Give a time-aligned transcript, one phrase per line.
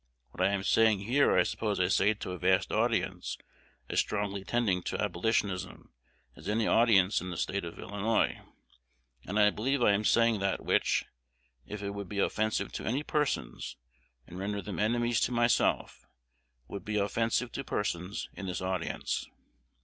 [0.31, 3.37] What I am saying here I suppose I say to a vast audience
[3.87, 5.93] as strongly tending to abolitionism
[6.35, 8.41] as any audience in the State of Illinois;
[9.27, 11.05] and I believe I am saying that which,
[11.67, 13.77] if it would be offensive to any persons,
[14.25, 16.07] and render them enemies to myself,
[16.67, 19.27] would be offensive to persons in this audience.